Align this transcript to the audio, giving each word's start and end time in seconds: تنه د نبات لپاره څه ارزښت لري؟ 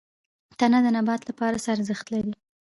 تنه 0.59 0.79
د 0.85 0.87
نبات 0.97 1.21
لپاره 1.29 1.57
څه 1.63 1.69
ارزښت 1.75 2.05
لري؟ 2.13 2.33